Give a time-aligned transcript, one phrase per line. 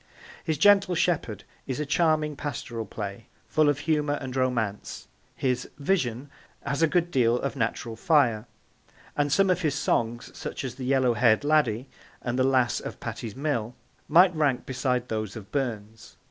[0.43, 6.31] His Gentle Shepherd is a charming pastoral play, full of humour and romance; his Vision
[6.65, 8.47] has a good deal of natural fire;
[9.15, 11.87] and some of his songs, such as The Yellow hair'd Laddie
[12.19, 13.75] and The Lass of Patie's Mill,
[14.07, 16.17] might rank beside those of Burns.